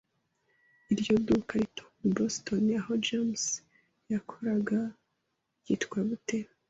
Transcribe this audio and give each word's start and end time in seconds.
Iryo 0.93 1.13
duka 1.27 1.53
rito 1.61 1.83
i 2.05 2.07
Boston 2.15 2.65
aho 2.79 2.91
James 3.05 3.43
yakoraga 4.11 4.79
ryitwa 5.59 5.99
gute? 6.09 6.37